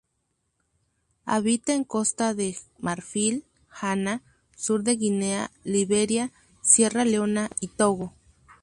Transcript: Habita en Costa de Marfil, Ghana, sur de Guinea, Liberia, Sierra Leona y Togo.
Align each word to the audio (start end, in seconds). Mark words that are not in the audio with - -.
Habita 1.27 1.75
en 1.75 1.83
Costa 1.83 2.33
de 2.33 2.57
Marfil, 2.79 3.45
Ghana, 3.83 4.23
sur 4.55 4.81
de 4.81 4.93
Guinea, 4.95 5.51
Liberia, 5.63 6.31
Sierra 6.63 7.05
Leona 7.05 7.51
y 7.59 7.67
Togo. 7.67 8.11